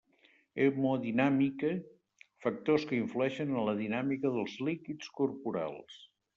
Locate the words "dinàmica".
3.85-4.35